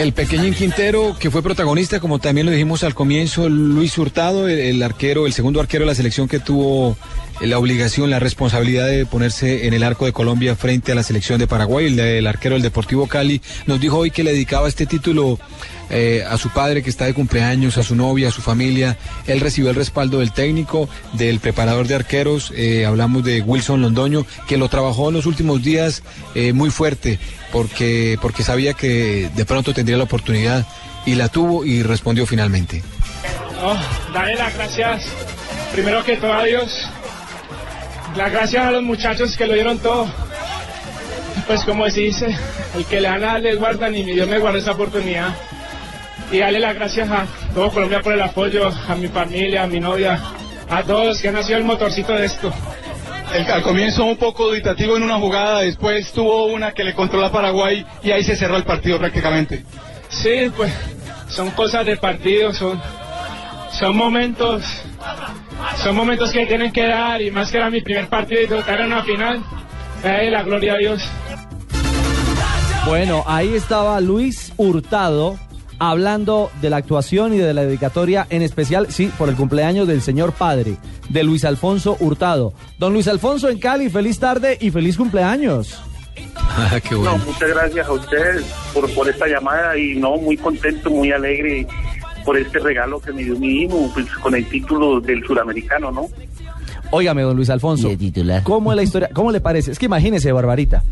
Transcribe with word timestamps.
El 0.00 0.14
pequeñín 0.14 0.54
Quintero, 0.54 1.14
que 1.20 1.30
fue 1.30 1.42
protagonista, 1.42 2.00
como 2.00 2.18
también 2.18 2.46
lo 2.46 2.52
dijimos 2.52 2.84
al 2.84 2.94
comienzo, 2.94 3.50
Luis 3.50 3.98
Hurtado, 3.98 4.48
el, 4.48 4.82
arquero, 4.82 5.26
el 5.26 5.34
segundo 5.34 5.60
arquero 5.60 5.82
de 5.82 5.88
la 5.88 5.94
selección 5.94 6.26
que 6.26 6.40
tuvo 6.40 6.96
la 7.40 7.58
obligación, 7.58 8.10
la 8.10 8.18
responsabilidad 8.18 8.86
de 8.86 9.06
ponerse 9.06 9.66
en 9.66 9.74
el 9.74 9.82
arco 9.82 10.04
de 10.04 10.12
Colombia 10.12 10.56
frente 10.56 10.92
a 10.92 10.94
la 10.94 11.02
selección 11.02 11.38
de 11.38 11.46
Paraguay, 11.46 11.86
el, 11.86 12.26
arquero 12.26 12.54
del 12.54 12.62
Deportivo 12.62 13.06
Cali, 13.06 13.40
nos 13.66 13.80
dijo 13.80 13.98
hoy 13.98 14.10
que 14.10 14.22
le 14.22 14.32
dedicaba 14.32 14.68
este 14.68 14.86
título 14.86 15.38
eh, 15.88 16.24
a 16.28 16.36
su 16.36 16.50
padre 16.50 16.82
que 16.82 16.90
está 16.90 17.06
de 17.06 17.14
cumpleaños, 17.14 17.78
a 17.78 17.82
su 17.82 17.94
novia, 17.96 18.28
a 18.28 18.30
su 18.30 18.42
familia. 18.42 18.98
Él 19.26 19.40
recibió 19.40 19.70
el 19.70 19.76
respaldo 19.76 20.18
del 20.18 20.32
técnico, 20.32 20.88
del 21.14 21.40
preparador 21.40 21.86
de 21.86 21.94
arqueros, 21.94 22.52
eh, 22.54 22.84
hablamos 22.84 23.24
de 23.24 23.40
Wilson 23.40 23.80
Londoño, 23.80 24.26
que 24.46 24.58
lo 24.58 24.68
trabajó 24.68 25.08
en 25.08 25.14
los 25.14 25.26
últimos 25.26 25.62
días 25.62 26.02
eh, 26.34 26.52
muy 26.52 26.70
fuerte, 26.70 27.18
porque, 27.52 28.18
porque 28.20 28.42
sabía 28.42 28.74
que 28.74 29.30
de 29.34 29.44
pronto 29.46 29.72
tendría 29.72 29.96
la 29.96 30.04
oportunidad 30.04 30.66
y 31.06 31.14
la 31.14 31.28
tuvo 31.28 31.64
y 31.64 31.82
respondió 31.82 32.26
finalmente. 32.26 32.82
Oh, 33.62 33.76
dale 34.12 34.36
las 34.36 34.54
gracias, 34.54 35.04
primero 35.72 36.04
que 36.04 36.16
todo 36.16 36.32
a 36.32 36.44
Dios, 36.44 36.88
las 38.16 38.32
gracias 38.32 38.64
a 38.64 38.70
los 38.70 38.82
muchachos 38.82 39.36
que 39.36 39.46
lo 39.46 39.54
dieron 39.54 39.78
todo. 39.78 40.08
Pues 41.46 41.62
como 41.64 41.88
se 41.90 42.00
dice, 42.00 42.36
el 42.76 42.84
que 42.84 43.00
le 43.00 43.08
da 43.08 43.38
les 43.38 43.58
guarda 43.58 43.88
y 43.88 44.04
mi 44.04 44.12
Dios 44.12 44.28
me 44.28 44.38
guarda 44.38 44.58
esa 44.58 44.72
oportunidad 44.72 45.34
y 46.30 46.38
darle 46.38 46.60
las 46.60 46.74
gracias 46.74 47.10
a 47.10 47.26
todo 47.54 47.70
Colombia 47.70 48.00
por 48.02 48.12
el 48.12 48.22
apoyo, 48.22 48.70
a 48.88 48.94
mi 48.94 49.08
familia, 49.08 49.64
a 49.64 49.66
mi 49.66 49.80
novia, 49.80 50.20
a 50.68 50.82
todos 50.82 51.20
que 51.20 51.28
han 51.28 51.42
sido 51.42 51.58
el 51.58 51.64
motorcito 51.64 52.12
de 52.12 52.26
esto. 52.26 52.52
El, 53.34 53.50
al 53.50 53.62
comienzo 53.62 54.04
un 54.04 54.16
poco 54.16 54.48
dubitativo 54.48 54.96
en 54.96 55.02
una 55.02 55.18
jugada, 55.18 55.60
después 55.60 56.12
tuvo 56.12 56.46
una 56.46 56.72
que 56.72 56.84
le 56.84 56.94
controló 56.94 57.26
a 57.26 57.32
Paraguay 57.32 57.84
y 58.02 58.10
ahí 58.10 58.24
se 58.24 58.36
cerró 58.36 58.56
el 58.56 58.64
partido 58.64 58.98
prácticamente. 58.98 59.64
Sí, 60.08 60.50
pues 60.56 60.72
son 61.28 61.50
cosas 61.50 61.86
de 61.86 61.96
partido, 61.96 62.52
son, 62.52 62.80
son 63.72 63.96
momentos, 63.96 64.62
son 65.76 65.96
momentos 65.96 66.30
que 66.32 66.46
tienen 66.46 66.72
que 66.72 66.86
dar 66.86 67.20
y 67.22 67.30
más 67.30 67.50
que 67.50 67.58
era 67.58 67.70
mi 67.70 67.80
primer 67.80 68.08
partido 68.08 68.42
y 68.42 68.46
tocar 68.46 68.80
en 68.80 68.86
una 68.86 69.02
final, 69.02 69.42
eh, 70.04 70.30
la 70.30 70.42
gloria 70.42 70.74
a 70.74 70.76
Dios. 70.76 71.02
Bueno, 72.86 73.24
ahí 73.26 73.54
estaba 73.54 74.00
Luis 74.00 74.52
Hurtado 74.56 75.38
hablando 75.78 76.50
de 76.60 76.70
la 76.70 76.76
actuación 76.76 77.34
y 77.34 77.38
de 77.38 77.54
la 77.54 77.62
dedicatoria, 77.62 78.26
en 78.30 78.42
especial, 78.42 78.92
sí, 78.92 79.10
por 79.18 79.28
el 79.28 79.34
cumpleaños 79.34 79.88
del 79.88 80.02
señor 80.02 80.32
padre, 80.32 80.76
de 81.08 81.24
Luis 81.24 81.44
Alfonso 81.44 81.96
Hurtado. 81.98 82.52
Don 82.78 82.92
Luis 82.92 83.08
Alfonso 83.08 83.48
en 83.48 83.58
Cali, 83.58 83.88
feliz 83.88 84.18
tarde 84.18 84.58
y 84.60 84.70
feliz 84.70 84.96
cumpleaños. 84.96 85.82
Ah, 86.36 86.78
qué 86.86 86.94
bueno. 86.94 87.16
muchas 87.24 87.48
gracias 87.48 87.86
a 87.86 87.92
ustedes 87.92 88.44
por, 88.74 88.92
por 88.92 89.08
esta 89.08 89.26
llamada 89.26 89.76
y 89.78 89.96
no, 89.96 90.16
muy 90.16 90.36
contento, 90.36 90.90
muy 90.90 91.12
alegre 91.12 91.66
por 92.24 92.36
este 92.36 92.58
regalo 92.58 93.00
que 93.00 93.12
me 93.12 93.24
dio 93.24 93.38
mi 93.38 93.62
hijo, 93.62 93.90
pues 93.92 94.06
con 94.16 94.34
el 94.34 94.46
título 94.48 95.00
del 95.00 95.24
suramericano, 95.24 95.90
¿no? 95.90 96.06
Óigame, 96.90 97.22
don 97.22 97.36
Luis 97.36 97.50
Alfonso. 97.50 97.88
¿Cómo 98.42 98.72
es 98.72 98.76
la 98.76 98.82
historia? 98.82 99.10
¿Cómo 99.12 99.30
le 99.30 99.40
parece? 99.40 99.70
Es 99.70 99.78
que 99.78 99.86
imagínese, 99.86 100.32
Barbarita. 100.32 100.82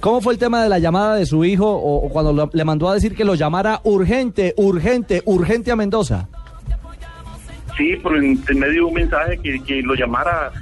¿Cómo 0.00 0.20
fue 0.20 0.34
el 0.34 0.38
tema 0.38 0.62
de 0.62 0.68
la 0.68 0.78
llamada 0.78 1.14
de 1.16 1.24
su 1.24 1.44
hijo 1.44 1.66
o, 1.66 2.08
cuando 2.10 2.50
le 2.52 2.64
mandó 2.64 2.90
a 2.90 2.94
decir 2.94 3.14
que 3.14 3.24
lo 3.24 3.34
llamara 3.34 3.80
urgente, 3.84 4.52
urgente, 4.58 5.22
urgente 5.24 5.70
a 5.70 5.76
Mendoza? 5.76 6.28
Sí, 7.76 7.96
por 8.02 8.16
en, 8.16 8.38
medio 8.54 8.72
de 8.72 8.80
un 8.82 8.94
mensaje 8.94 9.38
que, 9.38 9.82
lo 9.82 9.94
llamara, 9.94 10.52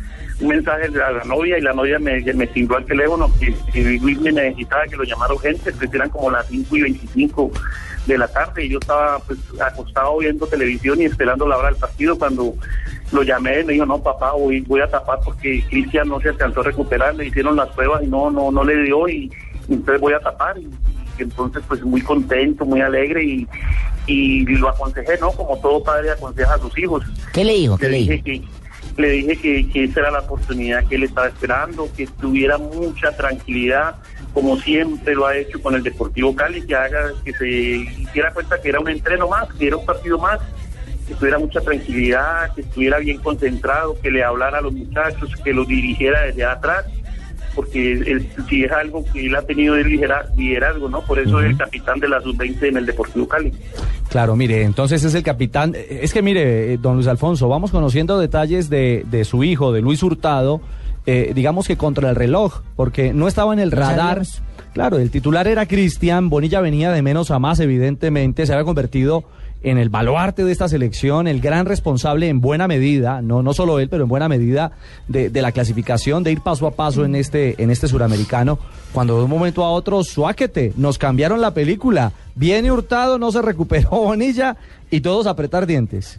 un 0.41 0.49
mensaje 0.49 0.85
a 0.87 1.11
la 1.11 1.25
novia 1.25 1.59
y 1.59 1.61
la 1.61 1.73
novia 1.73 1.99
me, 1.99 2.21
me 2.21 2.47
timbró 2.47 2.77
al 2.77 2.85
teléfono 2.85 3.31
que, 3.41 3.99
Luis 4.01 4.21
me 4.21 4.31
necesitaba 4.31 4.85
que 4.85 4.97
lo 4.97 5.05
llamara 5.05 5.35
urgente, 5.35 5.73
que 5.73 5.97
eran 5.97 6.11
como 6.11 6.31
las 6.31 6.47
5 6.47 6.77
y 6.77 6.83
25 6.83 7.51
de 8.07 8.19
la 8.19 8.29
tarde 8.29 8.65
y 8.65 8.71
yo 8.71 8.79
estaba 8.79 9.19
pues 9.21 9.39
acostado 9.61 10.19
viendo 10.19 10.47
televisión 10.47 11.01
y 11.01 11.05
esperando 11.05 11.47
la 11.47 11.57
hora 11.57 11.69
del 11.69 11.77
partido 11.77 12.19
cuando 12.19 12.55
lo 13.13 13.23
llamé 13.23 13.61
y 13.61 13.65
me 13.65 13.73
dijo, 13.75 13.87
no 13.87 14.03
papá, 14.03 14.33
voy, 14.33 14.61
voy 14.63 14.81
a 14.81 14.89
tapar 14.89 15.21
porque 15.25 15.63
Cristian 15.69 16.09
no 16.09 16.21
se 16.21 16.31
alcanzó 16.31 16.61
a 16.61 16.65
recuperar, 16.65 17.15
le 17.15 17.27
hicieron 17.27 17.57
las 17.57 17.69
pruebas 17.71 18.03
y 18.03 18.07
no, 18.07 18.31
no, 18.31 18.51
no 18.51 18.65
le 18.65 18.83
dio 18.83 19.09
y, 19.09 19.31
entonces 19.69 20.01
voy 20.01 20.15
a 20.15 20.21
tapar 20.21 20.59
y, 20.59 20.69
entonces 21.19 21.63
pues 21.69 21.83
muy 21.85 22.01
contento, 22.01 22.65
muy 22.65 22.81
alegre 22.81 23.23
y, 23.23 23.47
y 24.07 24.45
lo 24.47 24.69
aconsejé, 24.69 25.19
¿no? 25.21 25.31
Como 25.31 25.57
todo 25.59 25.85
padre 25.85 26.11
aconseja 26.11 26.55
a 26.55 26.59
sus 26.59 26.77
hijos. 26.79 27.05
¿Qué 27.33 27.45
le 27.45 27.53
dijo? 27.53 27.79
le, 27.81 27.89
dije 27.89 28.23
que 28.23 28.43
le 28.97 29.11
dije 29.11 29.37
que, 29.37 29.69
que 29.69 29.85
esa 29.85 30.01
era 30.01 30.11
la 30.11 30.21
oportunidad 30.21 30.87
que 30.87 30.97
él 30.97 31.05
estaba 31.05 31.29
esperando, 31.29 31.89
que 31.97 32.07
tuviera 32.07 32.59
mucha 32.59 33.17
tranquilidad, 33.17 33.97
como 34.35 34.59
siempre 34.59 35.15
lo 35.15 35.27
ha 35.27 35.37
hecho 35.37 35.61
con 35.63 35.75
el 35.75 35.83
Deportivo 35.83 36.35
Cali, 36.35 36.67
que 36.67 36.75
haga, 36.75 37.13
que 37.25 37.33
se 37.33 37.45
diera 38.13 38.33
cuenta 38.33 38.61
que 38.61 38.69
era 38.69 38.81
un 38.81 38.89
entreno 38.89 39.29
más, 39.29 39.53
que 39.55 39.67
era 39.67 39.77
un 39.77 39.87
partido 39.87 40.19
más, 40.19 40.41
que 41.07 41.15
tuviera 41.15 41.39
mucha 41.39 41.61
tranquilidad, 41.61 42.55
que 42.55 42.63
estuviera 42.63 42.99
bien 42.99 43.19
concentrado, 43.19 43.99
que 44.01 44.11
le 44.11 44.25
hablara 44.25 44.59
a 44.59 44.63
los 44.63 44.73
muchachos, 44.73 45.31
que 45.43 45.53
los 45.53 45.67
dirigiera 45.67 46.23
desde 46.23 46.45
atrás, 46.45 46.87
porque 47.55 48.25
si 48.49 48.65
es 48.65 48.73
algo 48.73 49.05
que 49.13 49.27
él 49.27 49.35
ha 49.35 49.43
tenido 49.43 49.75
de 49.75 49.85
liderazgo, 49.85 50.89
¿no? 50.89 51.03
Por 51.03 51.19
eso 51.19 51.41
es 51.41 51.51
el 51.51 51.57
capitán 51.57 52.01
de 52.01 52.09
la 52.09 52.21
sub-20 52.21 52.69
en 52.69 52.77
el 52.79 52.87
Deportivo 52.87 53.29
Cali. 53.29 53.53
Claro, 54.09 54.37
mire, 54.37 54.63
entonces 54.63 55.05
es 55.05 55.15
el 55.15 55.23
capitán. 55.23 55.75
Es 55.75 56.13
que 56.13 56.23
mire, 56.23 56.75
eh, 56.75 56.79
don 56.79 56.97
Luis 56.97 57.07
Alfonso, 57.07 57.49
vamos 57.49 57.71
conociendo 57.71 58.19
detalles 58.19 58.69
de, 58.71 59.05
de 59.11 59.25
su 59.25 59.45
hijo, 59.45 59.73
de 59.73 59.81
Luis 59.81 60.03
Hurtado, 60.03 60.61
eh, 61.07 61.33
digamos 61.35 61.67
que 61.67 61.77
contra 61.77 62.11
el 62.11 62.17
reloj, 62.17 62.61
porque 62.77 63.13
no 63.13 63.29
estaba 63.29 63.53
en 63.53 63.59
el 63.59 63.73
radar. 63.73 64.23
Claro, 64.73 64.99
el 64.99 65.11
titular 65.11 65.49
era 65.49 65.67
Cristian, 65.67 66.31
Bonilla 66.31 66.61
venía 66.61 66.91
de 66.93 67.03
menos 67.03 67.31
a 67.31 67.39
más, 67.39 67.61
evidentemente, 67.61 68.47
se 68.47 68.53
había 68.53 68.65
convertido 68.65 69.25
en 69.63 69.79
el 69.79 69.89
baluarte 69.89 70.45
de 70.45 70.53
esta 70.53 70.69
selección, 70.69 71.27
el 71.27 71.41
gran 71.41 71.67
responsable 71.67 72.29
en 72.29 72.41
buena 72.41 72.69
medida, 72.69 73.23
no, 73.23 73.43
no 73.43 73.53
solo 73.55 73.79
él, 73.79 73.89
pero 73.89 74.05
en 74.05 74.09
buena 74.09 74.29
medida 74.29 74.73
de, 75.09 75.31
la 75.31 75.53
clasificación, 75.53 76.23
de 76.23 76.33
ir 76.33 76.41
paso 76.41 76.67
a 76.67 76.73
paso 76.73 77.05
en 77.05 77.15
este, 77.15 77.63
en 77.63 77.71
este 77.71 77.89
suramericano, 77.89 78.59
cuando 78.93 79.19
de 79.19 79.25
un 79.25 79.31
momento 79.31 79.65
a 79.65 79.71
otro, 79.71 80.03
suáquete, 80.05 80.73
nos 80.77 80.99
cambiaron 80.99 81.41
la 81.41 81.55
película, 81.55 82.13
viene 82.35 82.71
hurtado, 82.71 83.19
no 83.19 83.33
se 83.33 83.43
recuperó 83.43 83.91
Bonilla 83.91 84.57
y 84.91 85.01
todos 85.01 85.27
apretar 85.27 85.67
dientes. 85.67 86.19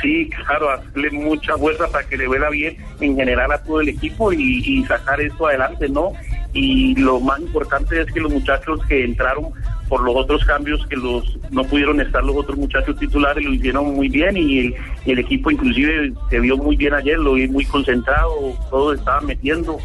Sí, 0.00 0.30
claro, 0.30 0.70
hacerle 0.70 1.10
mucha 1.10 1.56
fuerza 1.56 1.88
para 1.88 2.06
que 2.06 2.16
le 2.16 2.28
vuela 2.28 2.50
bien 2.50 2.76
en 3.00 3.16
general 3.16 3.50
a 3.50 3.58
todo 3.58 3.80
el 3.80 3.88
equipo 3.88 4.32
y, 4.32 4.62
y 4.64 4.84
sacar 4.84 5.20
esto 5.20 5.48
adelante, 5.48 5.88
¿no? 5.88 6.12
Y 6.52 6.94
lo 6.94 7.20
más 7.20 7.40
importante 7.40 8.00
es 8.00 8.12
que 8.12 8.20
los 8.20 8.32
muchachos 8.32 8.80
que 8.88 9.04
entraron 9.04 9.50
por 9.88 10.02
los 10.02 10.14
otros 10.16 10.44
cambios 10.44 10.86
que 10.86 10.96
los 10.96 11.38
no 11.50 11.64
pudieron 11.64 12.00
estar 12.00 12.22
los 12.22 12.36
otros 12.36 12.58
muchachos 12.58 12.96
titulares 12.98 13.44
lo 13.44 13.54
hicieron 13.54 13.94
muy 13.94 14.08
bien 14.08 14.36
y 14.36 14.74
el, 15.06 15.18
equipo 15.18 15.50
inclusive 15.50 16.12
se 16.30 16.40
vio 16.40 16.56
muy 16.56 16.76
bien 16.76 16.94
ayer, 16.94 17.18
lo 17.18 17.34
vi 17.34 17.48
muy 17.48 17.64
concentrado, 17.64 18.30
todos 18.70 18.98
estaban 18.98 19.26
metiendo, 19.26 19.78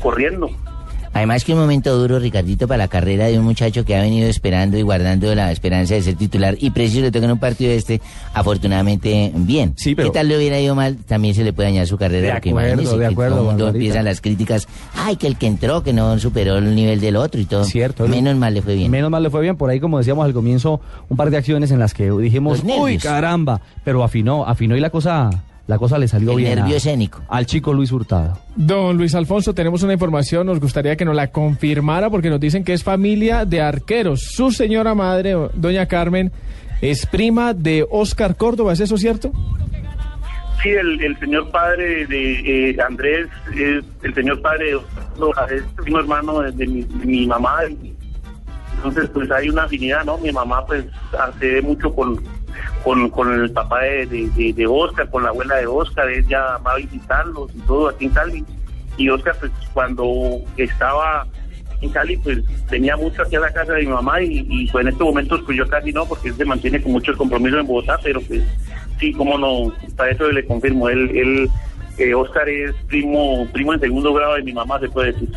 corriendo. 0.00 0.50
Además 1.18 1.44
que 1.44 1.52
un 1.52 1.58
momento 1.58 1.98
duro, 1.98 2.20
Ricardito, 2.20 2.68
para 2.68 2.78
la 2.78 2.86
carrera 2.86 3.26
de 3.26 3.40
un 3.40 3.44
muchacho 3.44 3.84
que 3.84 3.96
ha 3.96 4.00
venido 4.00 4.28
esperando 4.28 4.78
y 4.78 4.82
guardando 4.82 5.34
la 5.34 5.50
esperanza 5.50 5.94
de 5.94 6.02
ser 6.02 6.14
titular 6.14 6.56
y 6.60 6.70
preciso 6.70 7.00
le 7.00 7.10
toca 7.10 7.24
en 7.24 7.32
un 7.32 7.40
partido 7.40 7.72
este, 7.72 8.00
afortunadamente 8.34 9.32
bien. 9.34 9.74
Sí, 9.76 9.96
pero... 9.96 10.12
¿Qué 10.12 10.14
tal 10.16 10.28
le 10.28 10.36
hubiera 10.36 10.60
ido 10.60 10.76
mal? 10.76 10.96
También 10.96 11.34
se 11.34 11.42
le 11.42 11.52
puede 11.52 11.70
dañar 11.70 11.88
su 11.88 11.98
carrera. 11.98 12.38
De 12.40 12.50
acuerdo, 12.50 12.96
de 12.96 13.06
acuerdo. 13.06 13.44
Cuando 13.46 13.66
empiezan 13.66 14.04
las 14.04 14.20
críticas, 14.20 14.68
ay, 14.94 15.16
que 15.16 15.26
el 15.26 15.36
que 15.36 15.48
entró, 15.48 15.82
que 15.82 15.92
no 15.92 16.16
superó 16.20 16.58
el 16.58 16.76
nivel 16.76 17.00
del 17.00 17.16
otro 17.16 17.40
y 17.40 17.46
todo. 17.46 17.64
Cierto. 17.64 18.06
Menos 18.06 18.36
mal 18.36 18.54
le 18.54 18.62
fue 18.62 18.76
bien. 18.76 18.88
Menos 18.88 19.10
mal 19.10 19.24
le 19.24 19.30
fue 19.30 19.40
bien. 19.40 19.56
Por 19.56 19.70
ahí, 19.70 19.80
como 19.80 19.98
decíamos 19.98 20.24
al 20.24 20.32
comienzo, 20.32 20.80
un 21.08 21.16
par 21.16 21.30
de 21.30 21.38
acciones 21.38 21.72
en 21.72 21.80
las 21.80 21.94
que 21.94 22.12
dijimos, 22.12 22.62
uy, 22.64 22.96
caramba, 22.96 23.60
pero 23.82 24.04
afinó, 24.04 24.46
afinó 24.46 24.76
y 24.76 24.80
la 24.80 24.90
cosa 24.90 25.30
la 25.68 25.78
cosa 25.78 25.98
le 25.98 26.08
salió 26.08 26.34
bien. 26.34 26.56
Nervio 26.56 26.76
escénico. 26.76 27.20
Al 27.28 27.44
chico 27.44 27.74
Luis 27.74 27.92
Hurtado. 27.92 28.38
Don 28.56 28.96
Luis 28.96 29.14
Alfonso, 29.14 29.54
tenemos 29.54 29.82
una 29.82 29.92
información, 29.92 30.46
nos 30.46 30.60
gustaría 30.60 30.96
que 30.96 31.04
nos 31.04 31.14
la 31.14 31.28
confirmara 31.28 32.08
porque 32.08 32.30
nos 32.30 32.40
dicen 32.40 32.64
que 32.64 32.72
es 32.72 32.82
familia 32.82 33.44
de 33.44 33.60
arqueros. 33.60 34.22
Su 34.22 34.50
señora 34.50 34.94
madre, 34.94 35.34
doña 35.52 35.84
Carmen, 35.84 36.32
es 36.80 37.04
prima 37.04 37.52
de 37.52 37.86
Oscar 37.90 38.34
Córdoba, 38.34 38.72
¿es 38.72 38.80
eso 38.80 38.96
cierto? 38.96 39.30
Sí, 40.62 40.70
el, 40.70 41.16
señor 41.20 41.50
padre 41.50 42.06
de 42.06 42.70
eh, 42.70 42.76
Andrés, 42.84 43.28
el 43.54 44.14
señor 44.14 44.40
padre 44.40 44.70
de 44.70 45.54
es 45.54 45.62
primo 45.76 46.00
hermano 46.00 46.40
de, 46.40 46.66
mi, 46.66 46.82
mi, 47.04 47.26
mamá. 47.26 47.58
Entonces, 48.76 49.10
pues 49.10 49.30
hay 49.30 49.50
una 49.50 49.64
afinidad, 49.64 50.02
¿no? 50.06 50.16
Mi 50.16 50.32
mamá, 50.32 50.64
pues, 50.64 50.86
hace 51.16 51.60
mucho 51.60 51.94
con, 51.94 52.18
con, 52.84 53.10
con 53.10 53.32
el 53.32 53.50
papá 53.50 53.80
de, 53.80 54.06
de, 54.54 54.66
Oscar, 54.66 55.10
con 55.10 55.22
la 55.22 55.30
abuela 55.30 55.56
de 55.56 55.66
Oscar, 55.66 56.08
ella 56.08 56.58
va 56.58 56.72
a 56.72 56.76
visitarlos 56.76 57.54
y 57.54 57.60
todo 57.60 57.88
aquí 57.88 58.06
en 58.06 58.10
Cali. 58.12 58.44
Y 58.96 59.08
Oscar, 59.10 59.36
pues 59.38 59.52
cuando 59.72 60.40
estaba 60.56 61.26
en 61.80 61.90
Cali, 61.90 62.16
pues 62.16 62.40
tenía 62.68 62.96
mucho 62.96 63.22
aquí 63.22 63.36
a 63.36 63.40
la 63.40 63.52
casa 63.52 63.74
de 63.74 63.82
mi 63.82 63.88
mamá 63.88 64.20
y, 64.22 64.68
pues 64.72 64.82
en 64.82 64.92
estos 64.92 65.06
momentos 65.06 65.42
pues 65.44 65.56
yo 65.56 65.68
casi 65.68 65.92
no, 65.92 66.06
porque 66.06 66.28
él 66.28 66.34
se 66.34 66.44
mantiene 66.44 66.82
con 66.82 66.92
muchos 66.92 67.16
compromisos 67.16 67.60
en 67.60 67.66
Bogotá, 67.66 67.98
pero 68.02 68.20
pues 68.22 68.42
sí, 68.98 69.12
como 69.12 69.38
no, 69.38 69.72
para 69.96 70.10
eso 70.10 70.30
le 70.30 70.44
confirmo, 70.44 70.88
él, 70.88 71.10
él 71.14 71.50
eh, 71.98 72.14
Oscar 72.14 72.48
es 72.48 72.74
primo, 72.86 73.46
primo 73.52 73.74
en 73.74 73.80
segundo 73.80 74.12
grado 74.12 74.34
de 74.34 74.42
mi 74.42 74.52
mamá, 74.52 74.78
se 74.80 74.88
puede 74.88 75.12
decir. 75.12 75.28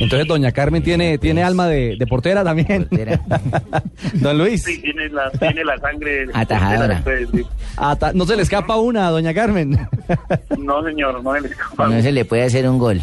Entonces 0.00 0.26
doña 0.26 0.50
Carmen 0.50 0.82
tiene, 0.82 1.18
tiene 1.18 1.42
alma 1.42 1.68
de, 1.68 1.96
de 1.98 2.06
portera 2.06 2.42
también. 2.42 2.86
Portera. 2.86 3.20
Don 4.14 4.38
Luis, 4.38 4.62
Sí, 4.64 4.78
tiene 4.80 5.08
la, 5.10 5.30
tiene 5.30 5.62
la 5.64 5.78
sangre. 5.78 6.26
Atajadora. 6.32 7.00
pues, 7.04 7.28
sí. 7.32 7.42
ata- 7.76 8.12
no 8.14 8.24
se 8.24 8.34
le 8.36 8.42
escapa 8.42 8.76
una 8.76 9.10
doña 9.10 9.34
Carmen. 9.34 9.78
No, 10.58 10.82
señor, 10.84 11.22
no 11.22 11.34
se 11.34 11.40
le 11.42 11.48
escapa. 11.48 11.88
No 11.88 12.02
se 12.02 12.12
le 12.12 12.24
puede 12.24 12.42
hacer 12.44 12.68
un 12.68 12.78
gol. 12.78 13.00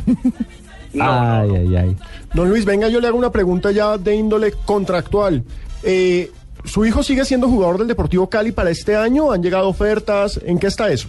No, 0.93 1.05
no, 1.05 1.41
ay, 1.41 1.47
no. 1.49 1.55
ay, 1.55 1.75
ay. 1.75 1.95
Don 2.33 2.49
Luis, 2.49 2.65
venga, 2.65 2.87
yo 2.89 2.99
le 2.99 3.07
hago 3.07 3.17
una 3.17 3.31
pregunta 3.31 3.71
ya 3.71 3.97
de 3.97 4.15
índole 4.15 4.51
contractual. 4.65 5.43
Eh, 5.83 6.31
¿Su 6.65 6.85
hijo 6.85 7.03
sigue 7.03 7.23
siendo 7.25 7.47
jugador 7.47 7.77
del 7.77 7.87
Deportivo 7.87 8.29
Cali 8.29 8.51
para 8.51 8.69
este 8.71 8.95
año? 8.95 9.31
¿Han 9.31 9.41
llegado 9.43 9.69
ofertas? 9.69 10.39
¿En 10.45 10.59
qué 10.59 10.67
está 10.67 10.89
eso? 10.91 11.07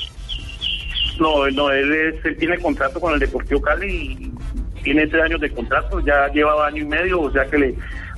No, 1.18 1.48
no, 1.50 1.70
él, 1.70 1.92
es, 1.92 2.24
él 2.24 2.36
tiene 2.38 2.58
contrato 2.58 3.00
con 3.00 3.12
el 3.14 3.18
Deportivo 3.18 3.60
Cali 3.60 3.86
y 4.12 4.32
tiene 4.78 5.06
tres 5.06 5.24
años 5.24 5.40
de 5.40 5.50
contrato, 5.50 6.00
ya 6.00 6.28
lleva 6.32 6.66
año 6.66 6.82
y 6.82 6.86
medio, 6.86 7.20
o 7.20 7.30
sea 7.30 7.44
que 7.46 7.58
le 7.58 7.74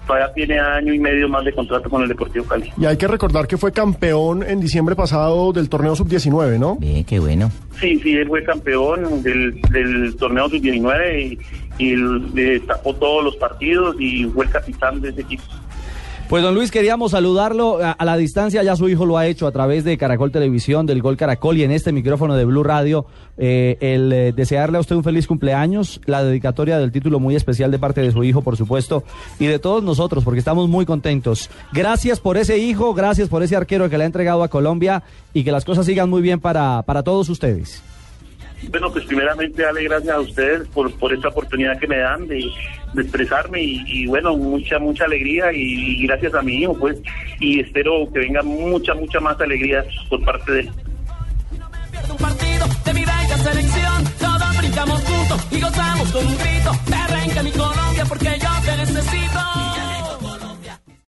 todavía 0.07 0.33
tiene 0.33 0.59
año 0.59 0.93
y 0.93 0.99
medio 0.99 1.29
más 1.29 1.45
de 1.45 1.53
contrato 1.53 1.89
con 1.89 2.03
el 2.03 2.09
Deportivo 2.09 2.45
Cali. 2.45 2.73
Y 2.77 2.85
hay 2.85 2.97
que 2.97 3.07
recordar 3.07 3.47
que 3.47 3.57
fue 3.57 3.73
campeón 3.73 4.43
en 4.43 4.61
diciembre 4.61 4.97
pasado 4.97 5.53
del 5.53 5.69
torneo 5.69 5.95
sub-19, 5.95 6.59
¿no? 6.59 6.77
Ve, 6.81 7.05
qué 7.07 7.21
bueno. 7.21 7.51
Sí, 7.79 7.99
sí, 8.03 8.17
él 8.17 8.27
fue 8.27 8.43
campeón 8.43 9.23
del, 9.23 9.61
del 9.71 10.17
torneo 10.17 10.49
sub-19 10.49 11.23
y, 11.23 11.39
y 11.79 11.93
él 11.93 12.35
destacó 12.35 12.95
todos 12.95 13.25
los 13.25 13.37
partidos 13.37 13.97
y 14.01 14.25
fue 14.25 14.47
el 14.47 14.51
capitán 14.51 15.01
de 15.01 15.11
ese 15.11 15.21
equipo. 15.21 15.45
Pues 16.31 16.45
don 16.45 16.55
Luis, 16.55 16.71
queríamos 16.71 17.11
saludarlo 17.11 17.81
a, 17.83 18.05
la 18.05 18.17
distancia, 18.17 18.63
ya 18.63 18.77
su 18.77 18.89
hijo 18.89 19.05
lo 19.05 19.19
ha 19.19 19.27
hecho 19.27 19.49
a 19.49 19.51
través 19.51 19.83
de 19.83 19.99
Caracol 19.99 20.31
Televisión, 20.31 20.87
del 20.87 21.03
Gol 21.03 21.17
Caracol 21.17 21.59
y 21.59 21.65
en 21.65 21.73
este 21.73 21.91
micrófono 21.91 22.37
de 22.37 22.45
Blue 22.45 22.63
Radio, 22.63 23.05
eh, 23.37 23.77
el 23.81 24.13
eh, 24.13 24.33
desearle 24.33 24.79
a 24.79 24.81
usted 24.81 24.95
un 24.95 25.03
feliz 25.03 25.27
cumpleaños, 25.27 26.01
la 26.07 26.23
dedicatoria 26.23 26.79
del 26.79 26.93
título 26.93 27.19
muy 27.19 27.35
especial 27.35 27.73
de 27.73 27.81
parte 27.81 28.01
de 28.01 28.13
su 28.13 28.23
hijo, 28.23 28.43
por 28.43 28.57
supuesto, 28.57 29.03
y 29.41 29.47
de 29.47 29.59
todos 29.59 29.83
nosotros, 29.83 30.23
porque 30.23 30.39
estamos 30.39 30.69
muy 30.69 30.87
contentos. 30.87 31.51
Gracias 31.73 32.21
por 32.21 32.37
ese 32.37 32.59
hijo, 32.59 32.95
gracias 32.95 33.29
por 33.29 33.43
ese 33.43 33.57
arquero 33.57 33.91
que 33.91 33.99
le 33.99 34.05
ha 34.05 34.07
entregado 34.07 34.45
a 34.45 34.49
Colombia 34.49 35.03
y 35.35 35.43
que 35.43 35.51
las 35.51 35.65
cosas 35.65 35.85
sigan 35.85 36.09
muy 36.09 36.23
bien 36.23 36.39
para, 36.39 36.83
para 36.83 37.03
todos 37.03 37.29
ustedes. 37.29 37.83
Bueno, 38.69 38.93
pues 38.93 39.05
primeramente 39.07 39.63
darle 39.63 39.85
gracias 39.85 40.15
a 40.15 40.21
ustedes 40.21 40.69
por, 40.69 40.93
por 40.99 41.13
esta 41.13 41.29
oportunidad 41.29 41.79
que 41.79 41.87
me 41.87 41.99
dan 41.99 42.27
de, 42.29 42.45
de 42.93 43.03
expresarme 43.03 43.63
y, 43.63 43.83
y, 43.87 44.07
bueno, 44.07 44.37
mucha, 44.37 44.79
mucha 44.79 45.05
alegría 45.05 45.53
y, 45.53 46.03
y, 46.03 46.07
gracias 46.07 46.35
a 46.35 46.43
mi 46.43 46.57
hijo, 46.57 46.77
pues, 46.79 46.99
y 47.41 47.61
espero 47.61 48.09
que 48.13 48.21
venga 48.21 48.43
mucha, 48.43 48.95
mucha 48.95 49.19
más 49.21 49.41
alegría 49.41 49.85
por 50.09 50.23
parte 50.25 50.53
de 50.53 50.61
él. 50.61 50.71
No 51.59 51.71
me 51.71 51.79
pierdo 51.91 52.13
un 52.13 52.19
partido 52.19 52.67
de 52.85 52.95
mi 52.95 53.01
bella 53.01 53.39
selección, 53.39 54.05
todos 54.19 54.59
brincamos 54.59 55.01
juntos 55.01 55.47
y 55.51 55.61
gozamos 55.61 56.13
con 56.13 56.27
un 56.27 56.39
grito, 56.39 56.73
arranca 56.95 57.43
mi 57.43 57.51
Colombia 57.53 58.05
porque 58.09 58.39
yo 58.41 58.49
te 58.65 58.77
necesito. 58.77 59.40